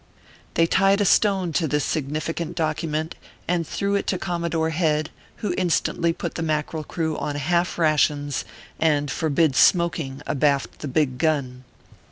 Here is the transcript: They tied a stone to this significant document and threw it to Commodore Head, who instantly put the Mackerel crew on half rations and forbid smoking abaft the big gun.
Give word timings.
They 0.55 0.65
tied 0.65 0.99
a 0.99 1.05
stone 1.05 1.53
to 1.53 1.67
this 1.67 1.85
significant 1.85 2.55
document 2.55 3.13
and 3.47 3.67
threw 3.67 3.93
it 3.93 4.07
to 4.07 4.17
Commodore 4.17 4.71
Head, 4.71 5.11
who 5.45 5.53
instantly 5.59 6.11
put 6.11 6.33
the 6.33 6.41
Mackerel 6.41 6.83
crew 6.83 7.15
on 7.19 7.35
half 7.35 7.77
rations 7.77 8.43
and 8.79 9.11
forbid 9.11 9.55
smoking 9.55 10.23
abaft 10.25 10.79
the 10.79 10.87
big 10.87 11.19
gun. 11.19 11.65